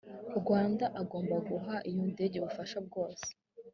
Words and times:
rwanda 0.39 0.85
agomba 1.01 1.35
guha 1.47 1.75
iyo 1.89 2.03
ndege 2.13 2.35
ubufasha 2.39 2.77
bwose 2.87 3.27